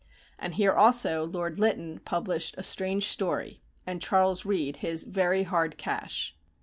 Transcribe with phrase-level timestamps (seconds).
[0.39, 5.77] And here also Lord Lytton published "A Strange Story," and Charles Reade his "Very Hard
[5.77, 6.35] Cash."